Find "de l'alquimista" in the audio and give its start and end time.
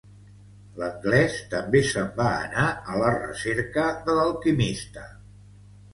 4.09-5.05